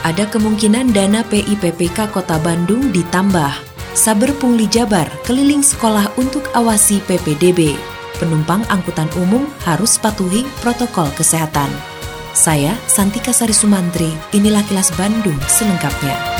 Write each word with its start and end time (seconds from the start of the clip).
ada 0.00 0.24
kemungkinan 0.24 0.96
dana 0.96 1.20
PIPPK 1.28 2.08
Kota 2.12 2.40
Bandung 2.40 2.88
ditambah. 2.92 3.52
Saber 3.92 4.32
Pungli 4.38 4.70
Jabar 4.70 5.10
keliling 5.26 5.60
sekolah 5.60 6.14
untuk 6.16 6.46
awasi 6.56 7.02
PPDB. 7.04 7.76
Penumpang 8.16 8.64
angkutan 8.72 9.08
umum 9.16 9.48
harus 9.64 10.00
patuhi 10.00 10.46
protokol 10.64 11.08
kesehatan. 11.16 11.68
Saya 12.32 12.72
Santika 12.86 13.34
Sari 13.34 13.52
Sumantri, 13.52 14.08
inilah 14.30 14.62
kilas 14.68 14.94
Bandung 14.94 15.36
selengkapnya. 15.50 16.39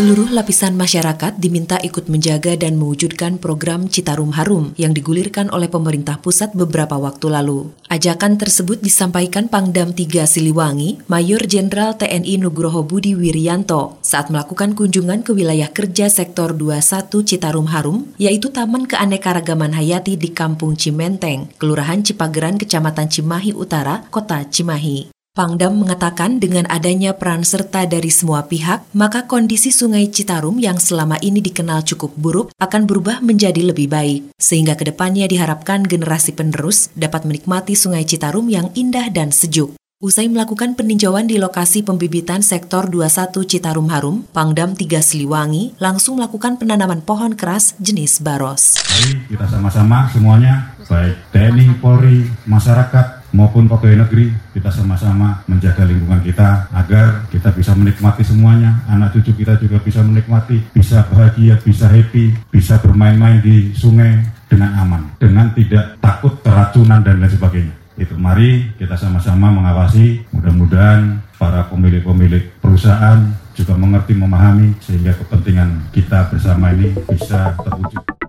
Seluruh 0.00 0.32
lapisan 0.32 0.80
masyarakat 0.80 1.36
diminta 1.36 1.76
ikut 1.76 2.08
menjaga 2.08 2.56
dan 2.56 2.80
mewujudkan 2.80 3.36
program 3.36 3.84
Citarum 3.84 4.32
Harum 4.32 4.72
yang 4.80 4.96
digulirkan 4.96 5.52
oleh 5.52 5.68
pemerintah 5.68 6.16
pusat 6.16 6.56
beberapa 6.56 6.96
waktu 6.96 7.28
lalu. 7.28 7.68
Ajakan 7.92 8.40
tersebut 8.40 8.80
disampaikan 8.80 9.52
Pangdam 9.52 9.92
3 9.92 10.24
Siliwangi, 10.24 11.04
Mayor 11.04 11.44
Jenderal 11.44 12.00
TNI 12.00 12.40
Nugroho 12.40 12.80
Budi 12.80 13.12
Wiryanto 13.12 14.00
saat 14.00 14.32
melakukan 14.32 14.72
kunjungan 14.72 15.20
ke 15.20 15.36
wilayah 15.36 15.68
kerja 15.68 16.08
Sektor 16.08 16.56
21 16.56 17.20
Citarum 17.20 17.68
Harum, 17.68 18.08
yaitu 18.16 18.48
Taman 18.48 18.88
Keanekaragaman 18.88 19.76
Hayati 19.76 20.16
di 20.16 20.32
Kampung 20.32 20.80
Cimenteng, 20.80 21.52
Kelurahan 21.60 22.00
Cipageran, 22.00 22.56
Kecamatan 22.56 23.12
Cimahi 23.12 23.52
Utara, 23.52 24.08
Kota 24.08 24.48
Cimahi. 24.48 25.19
Pangdam 25.30 25.78
mengatakan 25.78 26.42
dengan 26.42 26.66
adanya 26.66 27.14
peran 27.14 27.46
serta 27.46 27.86
dari 27.86 28.10
semua 28.10 28.50
pihak, 28.50 28.82
maka 28.90 29.30
kondisi 29.30 29.70
Sungai 29.70 30.10
Citarum 30.10 30.58
yang 30.58 30.82
selama 30.82 31.22
ini 31.22 31.38
dikenal 31.38 31.86
cukup 31.86 32.18
buruk 32.18 32.50
akan 32.58 32.82
berubah 32.82 33.22
menjadi 33.22 33.62
lebih 33.62 33.86
baik. 33.86 34.34
Sehingga 34.42 34.74
ke 34.74 34.90
depannya 34.90 35.30
diharapkan 35.30 35.86
generasi 35.86 36.34
penerus 36.34 36.90
dapat 36.98 37.22
menikmati 37.30 37.78
Sungai 37.78 38.02
Citarum 38.02 38.50
yang 38.50 38.74
indah 38.74 39.06
dan 39.14 39.30
sejuk. 39.30 39.78
Usai 40.02 40.26
melakukan 40.26 40.74
peninjauan 40.74 41.30
di 41.30 41.38
lokasi 41.38 41.86
pembibitan 41.86 42.42
sektor 42.42 42.90
21 42.90 43.30
Citarum 43.46 43.86
Harum, 43.86 44.26
Pangdam 44.34 44.74
3 44.74 44.98
Siliwangi 44.98 45.78
langsung 45.78 46.18
melakukan 46.18 46.58
penanaman 46.58 47.06
pohon 47.06 47.38
keras 47.38 47.78
jenis 47.78 48.18
baros. 48.18 48.82
Kita 49.30 49.46
sama-sama 49.46 50.10
semuanya, 50.10 50.74
baik 50.90 51.14
TNI, 51.30 51.78
Polri, 51.78 52.26
masyarakat, 52.50 53.19
maupun 53.32 53.66
pegawai 53.66 54.06
negeri 54.06 54.32
kita 54.54 54.70
sama-sama 54.70 55.42
menjaga 55.46 55.86
lingkungan 55.86 56.22
kita 56.22 56.70
agar 56.74 57.26
kita 57.30 57.50
bisa 57.54 57.72
menikmati 57.74 58.22
semuanya. 58.26 58.82
Anak 58.90 59.14
cucu 59.14 59.34
kita 59.34 59.58
juga 59.58 59.78
bisa 59.82 60.02
menikmati 60.02 60.60
bisa 60.74 61.06
bahagia 61.10 61.58
bisa 61.62 61.86
happy 61.90 62.34
bisa 62.50 62.78
bermain-main 62.82 63.42
di 63.42 63.74
sungai 63.74 64.20
dengan 64.50 64.74
aman 64.82 65.02
dengan 65.18 65.54
tidak 65.54 65.98
takut 66.02 66.38
keracunan 66.42 67.00
dan 67.02 67.22
lain 67.22 67.30
sebagainya. 67.30 67.74
Itu 68.00 68.16
mari 68.16 68.72
kita 68.80 68.96
sama-sama 68.96 69.52
mengawasi. 69.52 70.24
Mudah-mudahan 70.32 71.20
para 71.36 71.68
pemilik-pemilik 71.68 72.48
perusahaan 72.60 73.20
juga 73.52 73.76
mengerti 73.76 74.16
memahami 74.16 74.72
sehingga 74.80 75.12
kepentingan 75.20 75.92
kita 75.92 76.32
bersama 76.32 76.72
ini 76.72 76.96
bisa 77.08 77.52
terwujud 77.60 78.19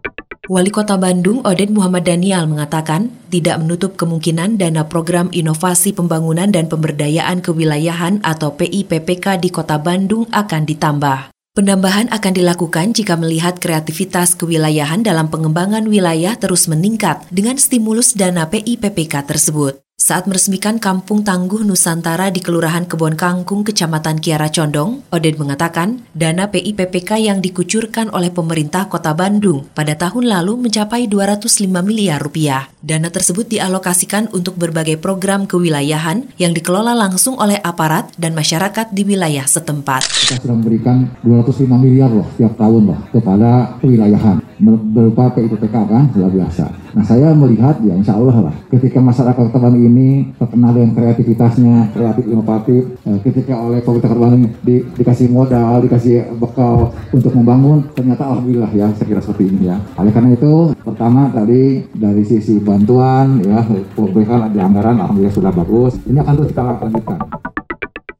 Wali 0.52 0.68
Kota 0.68 1.00
Bandung 1.00 1.40
Oded 1.48 1.72
Muhammad 1.72 2.04
Daniel 2.04 2.44
mengatakan 2.44 3.08
tidak 3.32 3.64
menutup 3.64 3.96
kemungkinan 3.96 4.60
dana 4.60 4.84
program 4.84 5.32
inovasi 5.32 5.96
pembangunan 5.96 6.52
dan 6.52 6.68
pemberdayaan 6.68 7.40
kewilayahan 7.40 8.20
atau 8.20 8.60
PIPPK 8.60 9.40
di 9.40 9.48
Kota 9.48 9.80
Bandung 9.80 10.28
akan 10.28 10.68
ditambah. 10.68 11.32
Penambahan 11.56 12.12
akan 12.12 12.34
dilakukan 12.36 12.92
jika 12.92 13.16
melihat 13.16 13.64
kreativitas 13.64 14.36
kewilayahan 14.36 15.08
dalam 15.08 15.32
pengembangan 15.32 15.88
wilayah 15.88 16.36
terus 16.36 16.68
meningkat 16.68 17.24
dengan 17.32 17.56
stimulus 17.56 18.12
dana 18.12 18.52
PIPPK 18.52 19.24
tersebut. 19.24 19.80
Saat 20.12 20.28
meresmikan 20.28 20.76
Kampung 20.76 21.24
Tangguh 21.24 21.64
Nusantara 21.64 22.28
di 22.36 22.44
Kelurahan 22.44 22.84
Kebon 22.84 23.16
Kangkung, 23.16 23.64
Kecamatan 23.64 24.20
Kiara 24.20 24.52
Condong, 24.52 25.08
Oded 25.08 25.40
mengatakan 25.40 26.04
dana 26.12 26.52
PIPPK 26.52 27.16
yang 27.16 27.40
dikucurkan 27.40 28.12
oleh 28.12 28.28
pemerintah 28.28 28.92
kota 28.92 29.16
Bandung 29.16 29.72
pada 29.72 29.96
tahun 29.96 30.28
lalu 30.28 30.68
mencapai 30.68 31.08
205 31.08 31.64
miliar 31.80 32.20
rupiah. 32.20 32.68
Dana 32.84 33.08
tersebut 33.08 33.48
dialokasikan 33.56 34.36
untuk 34.36 34.60
berbagai 34.60 35.00
program 35.00 35.48
kewilayahan 35.48 36.28
yang 36.36 36.52
dikelola 36.52 36.92
langsung 36.92 37.40
oleh 37.40 37.64
aparat 37.64 38.12
dan 38.20 38.36
masyarakat 38.36 38.92
di 38.92 39.08
wilayah 39.08 39.48
setempat. 39.48 40.12
Kita 40.12 40.44
sudah 40.44 40.60
memberikan 40.60 41.08
205 41.24 41.72
miliar 41.80 42.12
loh 42.12 42.28
setiap 42.36 42.60
tahun 42.60 42.84
loh 42.84 43.00
kepada 43.16 43.80
kewilayahan 43.80 44.51
berupa 44.62 45.34
PIPPK 45.34 45.76
kan 45.90 46.04
luar 46.14 46.32
biasa. 46.32 46.66
Nah 46.94 47.04
saya 47.08 47.34
melihat 47.34 47.82
ya 47.82 47.98
insya 47.98 48.16
Allah 48.16 48.52
lah 48.52 48.56
ketika 48.70 49.02
masyarakat 49.02 49.50
kota 49.50 49.58
Bandung 49.58 49.90
ini 49.90 50.30
terkenal 50.38 50.72
dengan 50.78 50.92
kreativitasnya, 50.94 51.90
kreatif 51.96 52.26
inovatif, 52.30 52.82
eh, 53.08 53.20
ketika 53.26 53.58
oleh 53.58 53.82
pemerintah 53.82 54.14
Bandung 54.14 54.54
di, 54.62 54.86
dikasih 54.96 55.28
modal, 55.34 55.82
dikasih 55.82 56.38
bekal 56.38 56.94
untuk 57.10 57.34
membangun, 57.34 57.90
ternyata 57.98 58.30
alhamdulillah 58.30 58.72
ya 58.76 58.88
saya 58.94 59.08
kira 59.10 59.22
seperti 59.24 59.50
ini 59.50 59.72
ya. 59.74 59.78
Oleh 59.98 60.14
karena 60.14 60.38
itu 60.38 60.78
pertama 60.86 61.32
tadi 61.34 61.88
dari 61.96 62.24
sisi 62.24 62.62
bantuan 62.62 63.42
ya 63.42 63.66
pemberian 63.98 64.52
di 64.54 64.60
anggaran 64.62 65.02
alhamdulillah 65.02 65.34
sudah 65.34 65.52
bagus. 65.52 65.98
Ini 66.06 66.22
akan 66.22 66.34
terus 66.38 66.50
kita 66.54 66.64
lanjutkan. 66.78 67.51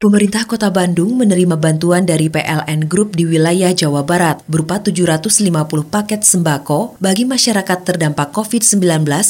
Pemerintah 0.02 0.50
Kota 0.50 0.74
Bandung 0.74 1.14
menerima 1.14 1.62
bantuan 1.62 2.10
dari 2.10 2.26
PLN 2.26 2.90
Group 2.90 3.14
di 3.14 3.22
wilayah 3.22 3.70
Jawa 3.70 4.02
Barat 4.02 4.42
berupa 4.50 4.82
750 4.82 5.54
paket 5.94 6.26
sembako 6.26 6.98
bagi 6.98 7.22
masyarakat 7.22 7.86
terdampak 7.86 8.34
COVID-19 8.34 8.82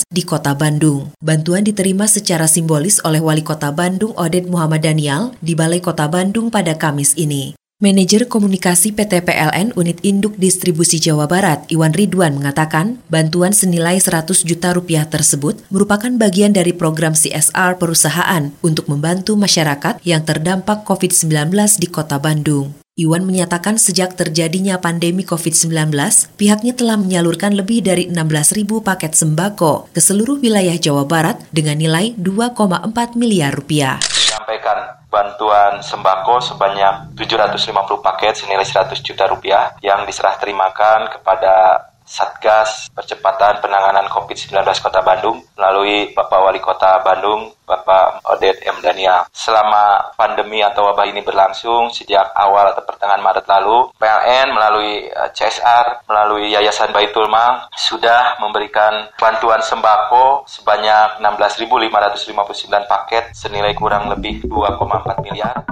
di 0.08 0.24
Kota 0.24 0.56
Bandung. 0.56 1.12
Bantuan 1.20 1.68
diterima 1.68 2.08
secara 2.08 2.48
simbolis 2.48 3.04
oleh 3.04 3.20
Wali 3.20 3.44
Kota 3.44 3.76
Bandung 3.76 4.16
Oded 4.16 4.48
Muhammad 4.48 4.88
Daniel 4.88 5.36
di 5.44 5.60
Balai 5.60 5.84
Kota 5.84 6.08
Bandung 6.08 6.48
pada 6.48 6.72
Kamis 6.80 7.20
ini. 7.20 7.61
Manajer 7.82 8.30
Komunikasi 8.30 8.94
PT 8.94 9.26
PLN 9.26 9.74
Unit 9.74 10.06
Induk 10.06 10.38
Distribusi 10.38 11.02
Jawa 11.02 11.26
Barat, 11.26 11.66
Iwan 11.74 11.98
Ridwan 11.98 12.38
mengatakan, 12.38 13.02
bantuan 13.10 13.58
senilai 13.58 13.98
100 13.98 14.46
juta 14.46 14.70
rupiah 14.70 15.10
tersebut 15.10 15.58
merupakan 15.74 16.14
bagian 16.14 16.54
dari 16.54 16.78
program 16.78 17.18
CSR 17.18 17.82
perusahaan 17.82 18.54
untuk 18.62 18.86
membantu 18.86 19.34
masyarakat 19.34 19.98
yang 20.06 20.22
terdampak 20.22 20.86
COVID-19 20.86 21.58
di 21.82 21.90
Kota 21.90 22.22
Bandung. 22.22 22.78
Iwan 23.02 23.26
menyatakan 23.26 23.82
sejak 23.82 24.14
terjadinya 24.14 24.78
pandemi 24.78 25.26
COVID-19, 25.26 25.90
pihaknya 26.38 26.78
telah 26.78 27.02
menyalurkan 27.02 27.58
lebih 27.58 27.82
dari 27.82 28.06
16.000 28.14 28.62
paket 28.86 29.18
sembako 29.18 29.90
ke 29.90 29.98
seluruh 29.98 30.38
wilayah 30.38 30.78
Jawa 30.78 31.10
Barat 31.10 31.42
dengan 31.50 31.82
nilai 31.82 32.14
2,4 32.22 33.18
miliar 33.18 33.58
rupiah. 33.58 33.98
Menyampaikan 34.72 35.02
bantuan 35.12 35.84
sembako 35.84 36.40
sebanyak 36.40 37.20
750 37.20 38.00
paket 38.00 38.34
senilai 38.40 38.64
100 38.64 38.96
juta 39.04 39.28
rupiah 39.28 39.76
yang 39.84 40.08
diserah 40.08 40.40
terimakan 40.40 41.12
kepada 41.12 41.84
Satgas 42.06 42.90
Percepatan 42.92 43.62
Penanganan 43.64 44.10
COVID-19 44.10 44.52
Kota 44.84 45.00
Bandung 45.00 45.42
melalui 45.56 46.12
Bapak 46.12 46.40
Wali 46.42 46.60
Kota 46.60 47.00
Bandung, 47.06 47.54
Bapak 47.64 48.26
Oded 48.28 48.60
M. 48.68 48.78
Daniel. 48.84 49.26
Selama 49.32 50.12
pandemi 50.20 50.60
atau 50.60 50.92
wabah 50.92 51.08
ini 51.08 51.24
berlangsung 51.24 51.94
sejak 51.94 52.34
awal 52.36 52.74
atau 52.74 52.84
pertengahan 52.84 53.24
Maret 53.24 53.46
lalu, 53.48 53.94
PLN 53.96 54.48
melalui 54.52 55.08
eh, 55.08 55.30
CSR, 55.32 56.08
melalui 56.10 56.52
Yayasan 56.52 56.92
Baitul 56.92 57.32
Mal 57.32 57.70
sudah 57.78 58.42
memberikan 58.44 59.08
bantuan 59.16 59.64
sembako 59.64 60.44
sebanyak 60.50 61.24
16.559 61.24 62.92
paket 62.92 63.32
senilai 63.32 63.72
kurang 63.78 64.12
lebih 64.12 64.44
2,4 64.50 65.26
miliar. 65.26 65.64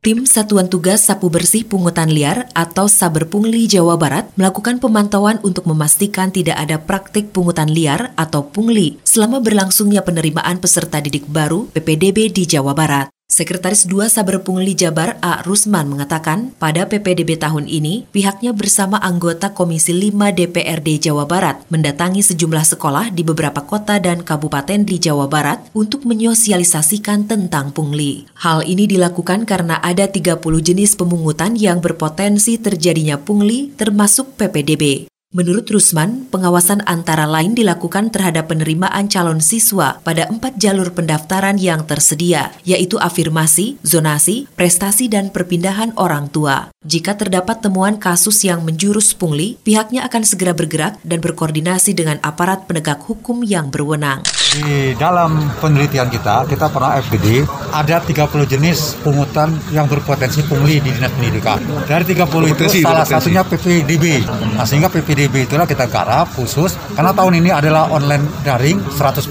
Tim 0.00 0.24
Satuan 0.24 0.72
Tugas 0.72 1.04
Sapu 1.04 1.28
Bersih 1.28 1.60
Pungutan 1.68 2.08
Liar 2.08 2.48
atau 2.56 2.88
Saber 2.88 3.28
Pungli 3.28 3.68
Jawa 3.68 4.00
Barat 4.00 4.32
melakukan 4.32 4.80
pemantauan 4.80 5.36
untuk 5.44 5.68
memastikan 5.68 6.32
tidak 6.32 6.56
ada 6.56 6.80
praktik 6.80 7.36
pungutan 7.36 7.68
liar 7.68 8.16
atau 8.16 8.48
pungli 8.48 8.96
selama 9.04 9.44
berlangsungnya 9.44 10.00
penerimaan 10.00 10.56
peserta 10.56 11.04
didik 11.04 11.28
baru 11.28 11.68
PPDB 11.76 12.32
di 12.32 12.48
Jawa 12.48 12.72
Barat. 12.72 13.19
Sekretaris 13.30 13.86
2 13.86 14.10
Saber 14.10 14.42
Pungli 14.42 14.74
Jabar 14.74 15.14
A. 15.22 15.46
Rusman 15.46 15.86
mengatakan, 15.86 16.50
pada 16.58 16.90
PPDB 16.90 17.38
tahun 17.38 17.70
ini, 17.70 18.10
pihaknya 18.10 18.50
bersama 18.50 18.98
anggota 18.98 19.54
Komisi 19.54 19.94
5 19.94 20.34
DPRD 20.34 20.98
Jawa 20.98 21.30
Barat 21.30 21.62
mendatangi 21.70 22.26
sejumlah 22.26 22.66
sekolah 22.66 23.14
di 23.14 23.22
beberapa 23.22 23.62
kota 23.62 24.02
dan 24.02 24.26
kabupaten 24.26 24.82
di 24.82 24.98
Jawa 24.98 25.30
Barat 25.30 25.62
untuk 25.78 26.02
menyosialisasikan 26.10 27.30
tentang 27.30 27.70
pungli. 27.70 28.26
Hal 28.34 28.66
ini 28.66 28.90
dilakukan 28.90 29.46
karena 29.46 29.78
ada 29.78 30.10
30 30.10 30.42
jenis 30.58 30.98
pemungutan 30.98 31.54
yang 31.54 31.78
berpotensi 31.78 32.58
terjadinya 32.58 33.14
pungli 33.14 33.70
termasuk 33.78 34.34
PPDB. 34.42 35.06
Menurut 35.30 35.70
Rusman, 35.70 36.26
pengawasan 36.26 36.82
antara 36.90 37.22
lain 37.22 37.54
dilakukan 37.54 38.10
terhadap 38.10 38.50
penerimaan 38.50 39.06
calon 39.06 39.38
siswa 39.38 40.02
pada 40.02 40.26
empat 40.26 40.58
jalur 40.58 40.90
pendaftaran 40.90 41.54
yang 41.54 41.86
tersedia, 41.86 42.50
yaitu 42.66 42.98
afirmasi, 42.98 43.78
zonasi, 43.86 44.50
prestasi, 44.58 45.06
dan 45.06 45.30
perpindahan 45.30 45.94
orang 45.94 46.34
tua. 46.34 46.74
Jika 46.82 47.14
terdapat 47.14 47.62
temuan 47.62 48.02
kasus 48.02 48.42
yang 48.42 48.66
menjurus 48.66 49.14
pungli, 49.14 49.54
pihaknya 49.62 50.02
akan 50.10 50.26
segera 50.26 50.50
bergerak 50.50 50.98
dan 51.06 51.22
berkoordinasi 51.22 51.94
dengan 51.94 52.18
aparat 52.26 52.66
penegak 52.66 52.98
hukum 53.06 53.46
yang 53.46 53.70
berwenang. 53.70 54.26
Di 54.50 54.98
dalam 54.98 55.46
penelitian 55.62 56.10
kita, 56.10 56.42
kita 56.50 56.74
pernah 56.74 56.98
FGD, 56.98 57.46
ada 57.70 58.02
30 58.02 58.50
jenis 58.50 58.98
pungutan 58.98 59.54
yang 59.70 59.86
berpotensi 59.86 60.42
pungli 60.42 60.82
di 60.82 60.90
Dinas 60.90 61.14
Pendidikan. 61.14 61.62
Dari 61.86 62.02
30 62.02 62.50
itu 62.50 62.64
salah 62.82 63.06
satunya 63.06 63.46
PPDB. 63.46 64.26
Nah, 64.58 64.66
sehingga 64.66 64.90
PPDB 64.90 65.19
itulah 65.26 65.66
kita 65.68 65.90
garap 65.90 66.30
khusus 66.32 66.78
karena 66.94 67.10
tahun 67.10 67.42
ini 67.42 67.50
adalah 67.50 67.90
online 67.90 68.24
daring 68.46 68.78
100% 68.94 69.26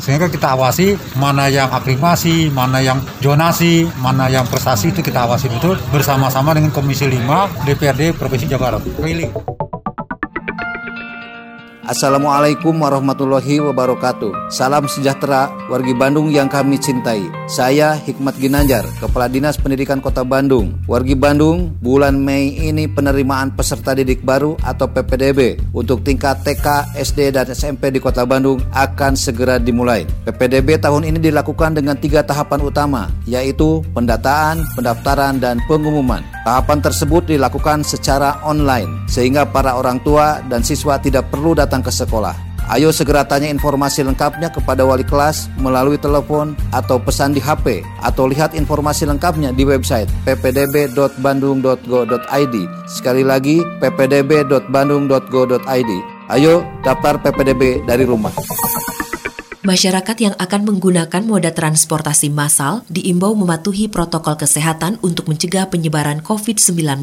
sehingga 0.00 0.30
kita 0.30 0.54
awasi 0.54 0.94
mana 1.18 1.50
yang 1.50 1.68
aklimasi, 1.68 2.48
mana 2.54 2.80
yang 2.80 3.02
jonasi, 3.18 3.84
mana 4.00 4.30
yang 4.30 4.46
prestasi 4.46 4.94
itu 4.94 5.02
kita 5.02 5.26
awasi 5.26 5.50
betul 5.50 5.76
bersama-sama 5.90 6.54
dengan 6.54 6.70
Komisi 6.70 7.04
5 7.04 7.66
DPRD 7.66 8.14
Provinsi 8.14 8.46
Jawa 8.46 8.70
Barat. 8.70 8.82
Keliling. 8.96 9.65
Assalamualaikum 11.86 12.82
warahmatullahi 12.82 13.62
wabarakatuh. 13.62 14.50
Salam 14.50 14.90
sejahtera 14.90 15.54
wargi 15.70 15.94
Bandung 15.94 16.34
yang 16.34 16.50
kami 16.50 16.82
cintai. 16.82 17.30
Saya 17.46 17.94
Hikmat 17.94 18.42
Ginanjar, 18.42 18.82
Kepala 18.98 19.30
Dinas 19.30 19.54
Pendidikan 19.54 20.02
Kota 20.02 20.26
Bandung. 20.26 20.74
Wargi 20.90 21.14
Bandung, 21.14 21.78
bulan 21.78 22.18
Mei 22.18 22.58
ini 22.58 22.90
penerimaan 22.90 23.54
peserta 23.54 23.94
didik 23.94 24.26
baru 24.26 24.58
atau 24.66 24.90
PPDB 24.90 25.62
untuk 25.78 26.02
tingkat 26.02 26.42
TK, 26.42 26.90
SD, 26.98 27.30
dan 27.30 27.46
SMP 27.54 27.94
di 27.94 28.02
Kota 28.02 28.26
Bandung 28.26 28.58
akan 28.74 29.14
segera 29.14 29.62
dimulai. 29.62 30.02
PPDB 30.26 30.82
tahun 30.82 31.06
ini 31.06 31.22
dilakukan 31.22 31.78
dengan 31.78 31.94
tiga 32.02 32.26
tahapan 32.26 32.66
utama, 32.66 33.14
yaitu 33.30 33.86
pendataan, 33.94 34.58
pendaftaran, 34.74 35.38
dan 35.38 35.62
pengumuman. 35.70 36.26
Tahapan 36.42 36.78
tersebut 36.82 37.30
dilakukan 37.30 37.86
secara 37.86 38.42
online, 38.42 39.06
sehingga 39.06 39.46
para 39.46 39.78
orang 39.78 40.02
tua 40.02 40.42
dan 40.50 40.66
siswa 40.66 40.98
tidak 40.98 41.30
perlu 41.30 41.54
datang 41.58 41.75
datang 41.76 41.84
ke 41.84 41.92
sekolah. 41.92 42.32
Ayo 42.66 42.90
segera 42.90 43.22
tanya 43.22 43.46
informasi 43.46 44.02
lengkapnya 44.02 44.50
kepada 44.50 44.82
wali 44.82 45.06
kelas 45.06 45.46
melalui 45.60 46.00
telepon 46.02 46.58
atau 46.74 46.98
pesan 46.98 47.30
di 47.30 47.38
HP 47.38 47.86
atau 48.02 48.26
lihat 48.26 48.58
informasi 48.58 49.06
lengkapnya 49.06 49.54
di 49.54 49.62
website 49.62 50.10
ppdb.bandung.go.id. 50.26 52.56
Sekali 52.90 53.22
lagi 53.22 53.62
ppdb.bandung.go.id. 53.78 55.92
Ayo 56.26 56.66
daftar 56.82 57.22
PPDB 57.22 57.86
dari 57.86 58.02
rumah. 58.02 58.34
Masyarakat 59.62 60.18
yang 60.18 60.34
akan 60.34 60.66
menggunakan 60.66 61.22
moda 61.22 61.54
transportasi 61.54 62.34
massal 62.34 62.82
diimbau 62.90 63.38
mematuhi 63.38 63.86
protokol 63.86 64.34
kesehatan 64.34 64.98
untuk 65.06 65.30
mencegah 65.30 65.70
penyebaran 65.70 66.18
COVID-19. 66.22 67.02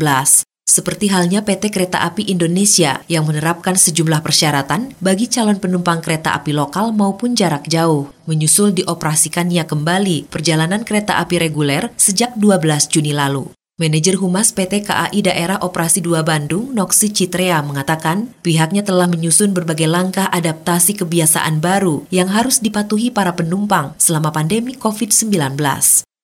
Seperti 0.73 1.11
halnya 1.11 1.45
PT 1.45 1.69
Kereta 1.69 2.01
Api 2.01 2.33
Indonesia 2.33 3.03
yang 3.05 3.29
menerapkan 3.29 3.77
sejumlah 3.77 4.25
persyaratan 4.25 4.97
bagi 4.97 5.29
calon 5.29 5.61
penumpang 5.61 6.01
kereta 6.01 6.33
api 6.33 6.49
lokal 6.49 6.89
maupun 6.95 7.37
jarak 7.37 7.69
jauh, 7.69 8.09
menyusul 8.25 8.73
dioperasikannya 8.73 9.69
kembali 9.69 10.31
perjalanan 10.33 10.81
kereta 10.81 11.21
api 11.21 11.37
reguler 11.37 11.93
sejak 11.99 12.33
12 12.39 12.89
Juni 12.89 13.13
lalu. 13.13 13.53
Manajer 13.77 14.15
Humas 14.17 14.55
PT 14.55 14.87
KAI 14.87 15.19
Daerah 15.21 15.59
Operasi 15.61 16.01
2 16.01 16.23
Bandung, 16.23 16.71
Noksi 16.71 17.11
Citrea, 17.11 17.61
mengatakan 17.65 18.31
pihaknya 18.41 18.87
telah 18.87 19.05
menyusun 19.05 19.51
berbagai 19.51 19.89
langkah 19.89 20.31
adaptasi 20.31 20.95
kebiasaan 20.97 21.59
baru 21.59 22.07
yang 22.07 22.31
harus 22.31 22.63
dipatuhi 22.63 23.11
para 23.11 23.35
penumpang 23.37 23.97
selama 24.01 24.31
pandemi 24.31 24.73
COVID-19. 24.79 25.57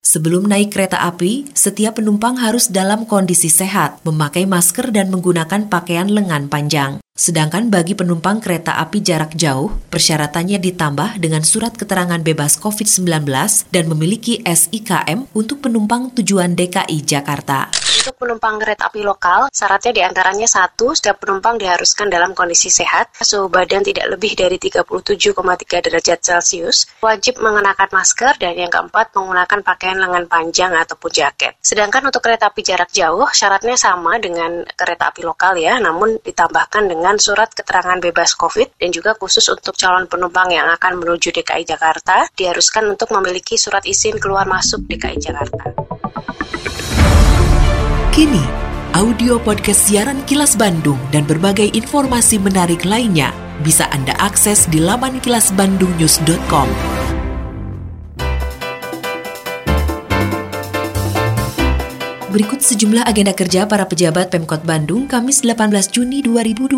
Sebelum 0.09 0.49
naik 0.49 0.73
kereta 0.73 1.05
api, 1.05 1.53
setiap 1.53 2.01
penumpang 2.01 2.41
harus 2.41 2.65
dalam 2.65 3.05
kondisi 3.05 3.45
sehat, 3.45 4.01
memakai 4.01 4.49
masker 4.49 4.89
dan 4.89 5.13
menggunakan 5.13 5.69
pakaian 5.69 6.09
lengan 6.09 6.49
panjang. 6.49 6.97
Sedangkan 7.19 7.67
bagi 7.67 7.99
penumpang 7.99 8.39
kereta 8.39 8.79
api 8.79 9.03
jarak 9.03 9.35
jauh, 9.35 9.75
persyaratannya 9.91 10.55
ditambah 10.55 11.19
dengan 11.19 11.43
surat 11.43 11.75
keterangan 11.75 12.23
bebas 12.23 12.55
COVID-19 12.63 13.27
dan 13.75 13.91
memiliki 13.91 14.39
SIKM 14.39 15.27
untuk 15.35 15.59
penumpang 15.59 16.15
tujuan 16.15 16.55
DKI 16.55 17.03
Jakarta. 17.03 17.75
Untuk 17.99 18.15
penumpang 18.15 18.55
kereta 18.63 18.87
api 18.87 19.03
lokal, 19.03 19.51
syaratnya 19.51 19.91
di 19.91 19.99
antaranya 19.99 20.47
satu, 20.47 20.95
setiap 20.95 21.19
penumpang 21.19 21.59
diharuskan 21.59 22.07
dalam 22.07 22.31
kondisi 22.31 22.71
sehat, 22.71 23.11
suhu 23.19 23.51
badan 23.51 23.83
tidak 23.83 24.07
lebih 24.15 24.39
dari 24.39 24.55
37,3 24.55 25.83
derajat 25.83 26.19
Celcius, 26.23 26.87
wajib 27.03 27.43
mengenakan 27.43 27.91
masker, 27.91 28.39
dan 28.39 28.55
yang 28.55 28.71
keempat, 28.71 29.11
menggunakan 29.11 29.59
pakaian 29.67 29.99
lengan 29.99 30.31
panjang 30.31 30.71
ataupun 30.71 31.11
jaket. 31.11 31.59
Sedangkan 31.59 32.07
untuk 32.07 32.23
kereta 32.23 32.47
api 32.47 32.63
jarak 32.63 32.87
jauh, 32.95 33.27
syaratnya 33.35 33.75
sama 33.75 34.15
dengan 34.23 34.63
kereta 34.63 35.11
api 35.11 35.27
lokal 35.27 35.59
ya, 35.59 35.75
namun 35.83 36.23
ditambahkan 36.23 36.87
dengan 36.87 37.08
dengan 37.09 37.25
surat 37.25 37.49
keterangan 37.57 37.97
bebas 37.97 38.37
COVID 38.37 38.77
dan 38.77 38.93
juga 38.93 39.17
khusus 39.17 39.41
untuk 39.49 39.73
calon 39.73 40.05
penumpang 40.05 40.53
yang 40.53 40.69
akan 40.69 41.01
menuju 41.01 41.33
DKI 41.33 41.65
Jakarta 41.65 42.29
diharuskan 42.37 42.85
untuk 42.85 43.09
memiliki 43.09 43.57
surat 43.57 43.81
izin 43.81 44.21
keluar 44.21 44.45
masuk 44.45 44.85
DKI 44.85 45.17
Jakarta. 45.17 45.73
Kini, 48.13 48.45
audio 48.93 49.41
podcast 49.41 49.89
siaran 49.89 50.21
Kilas 50.29 50.53
Bandung 50.53 51.01
dan 51.09 51.25
berbagai 51.25 51.73
informasi 51.73 52.37
menarik 52.37 52.85
lainnya 52.85 53.33
bisa 53.65 53.89
Anda 53.89 54.13
akses 54.21 54.69
di 54.69 54.77
laman 54.77 55.17
kilasbandungnews.com. 55.17 57.18
Berikut 62.29 62.61
sejumlah 62.61 63.09
agenda 63.09 63.33
kerja 63.33 63.65
para 63.65 63.89
pejabat 63.89 64.29
Pemkot 64.29 64.61
Bandung 64.61 65.09
Kamis 65.09 65.41
18 65.41 65.73
Juni 65.89 66.21
2020. 66.21 66.77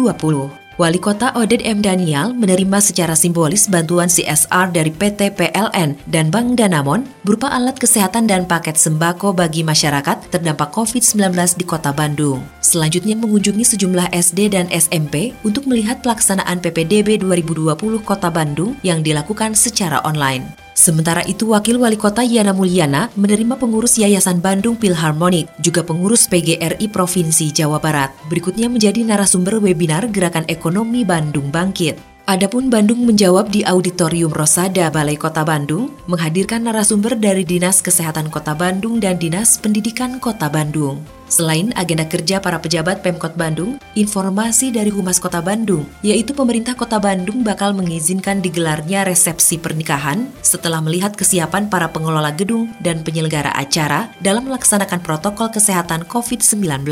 Wali 0.79 0.95
Kota 0.95 1.35
Oded 1.35 1.59
M. 1.67 1.83
Daniel 1.83 2.31
menerima 2.31 2.79
secara 2.79 3.19
simbolis 3.19 3.67
bantuan 3.67 4.07
CSR 4.07 4.71
dari 4.71 4.95
PT 4.95 5.35
PLN 5.35 5.99
dan 6.07 6.31
Bank 6.31 6.55
Danamon 6.55 7.03
berupa 7.27 7.51
alat 7.51 7.75
kesehatan 7.75 8.31
dan 8.31 8.47
paket 8.47 8.79
sembako 8.79 9.35
bagi 9.35 9.67
masyarakat 9.67 10.31
terdampak 10.31 10.71
COVID-19 10.71 11.35
di 11.59 11.67
Kota 11.67 11.91
Bandung. 11.91 12.39
Selanjutnya 12.63 13.19
mengunjungi 13.19 13.75
sejumlah 13.75 14.07
SD 14.15 14.55
dan 14.55 14.71
SMP 14.71 15.35
untuk 15.43 15.67
melihat 15.67 15.99
pelaksanaan 15.99 16.63
PPDB 16.63 17.19
2020 17.19 17.75
Kota 18.07 18.31
Bandung 18.31 18.79
yang 18.87 19.03
dilakukan 19.03 19.51
secara 19.59 19.99
online. 20.07 20.70
Sementara 20.81 21.21
itu, 21.29 21.53
Wakil 21.53 21.77
Wali 21.77 21.93
Kota 21.93 22.25
Yana 22.25 22.57
Mulyana 22.57 23.13
menerima 23.13 23.53
pengurus 23.53 24.01
Yayasan 24.01 24.41
Bandung 24.41 24.73
Philharmonic, 24.81 25.45
juga 25.61 25.85
pengurus 25.85 26.25
PGRI 26.25 26.89
Provinsi 26.89 27.53
Jawa 27.53 27.77
Barat. 27.77 28.09
Berikutnya 28.25 28.65
menjadi 28.65 29.05
narasumber 29.05 29.61
webinar 29.61 30.09
Gerakan 30.09 30.49
Ekonomi 30.49 31.05
Bandung 31.05 31.53
Bangkit. 31.53 32.10
Adapun 32.29 32.69
Bandung 32.69 33.01
menjawab 33.09 33.49
di 33.49 33.65
Auditorium 33.65 34.29
Rosada 34.29 34.93
Balai 34.93 35.17
Kota 35.17 35.41
Bandung, 35.41 35.89
menghadirkan 36.05 36.61
narasumber 36.61 37.17
dari 37.17 37.41
Dinas 37.41 37.81
Kesehatan 37.81 38.29
Kota 38.29 38.53
Bandung 38.53 39.01
dan 39.01 39.17
Dinas 39.17 39.57
Pendidikan 39.57 40.21
Kota 40.21 40.45
Bandung. 40.45 41.01
Selain 41.25 41.73
agenda 41.73 42.05
kerja 42.05 42.37
para 42.37 42.61
pejabat 42.61 43.01
Pemkot 43.01 43.33
Bandung, 43.33 43.81
informasi 43.97 44.69
dari 44.69 44.93
Humas 44.93 45.17
Kota 45.17 45.41
Bandung, 45.41 45.89
yaitu 46.05 46.37
pemerintah 46.37 46.77
Kota 46.77 47.01
Bandung 47.01 47.41
bakal 47.41 47.73
mengizinkan 47.73 48.37
digelarnya 48.37 49.01
resepsi 49.01 49.57
pernikahan 49.57 50.29
setelah 50.45 50.77
melihat 50.77 51.17
kesiapan 51.17 51.73
para 51.73 51.89
pengelola 51.89 52.29
gedung 52.37 52.69
dan 52.85 53.01
penyelenggara 53.01 53.49
acara 53.57 54.13
dalam 54.21 54.45
melaksanakan 54.45 55.01
protokol 55.01 55.49
kesehatan 55.49 56.05
COVID-19. 56.05 56.85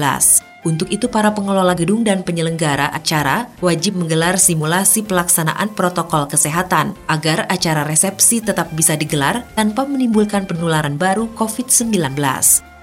Untuk 0.68 0.92
itu, 0.92 1.08
para 1.08 1.32
pengelola 1.32 1.72
gedung 1.72 2.04
dan 2.04 2.20
penyelenggara 2.20 2.92
acara 2.92 3.48
wajib 3.64 3.96
menggelar 3.96 4.36
simulasi 4.36 5.08
pelaksanaan 5.08 5.72
protokol 5.72 6.28
kesehatan 6.28 7.00
agar 7.08 7.48
acara 7.48 7.88
resepsi 7.88 8.44
tetap 8.44 8.68
bisa 8.76 9.00
digelar 9.00 9.48
tanpa 9.56 9.88
menimbulkan 9.88 10.44
penularan 10.44 11.00
baru 11.00 11.32
COVID-19. 11.40 12.20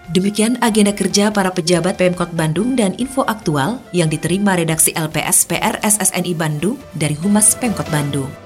Demikian 0.07 0.55
agenda 0.63 0.95
kerja 0.95 1.35
para 1.35 1.51
pejabat 1.51 1.99
Pemkot 1.99 2.31
Bandung 2.31 2.79
dan 2.79 2.95
info 2.95 3.27
aktual 3.27 3.83
yang 3.91 4.07
diterima 4.07 4.55
redaksi 4.55 4.95
LPS 4.95 5.51
PR 5.51 5.83
SSNI 5.83 6.33
Bandung 6.39 6.79
dari 6.95 7.19
Humas 7.19 7.59
Pemkot 7.59 7.91
Bandung. 7.91 8.46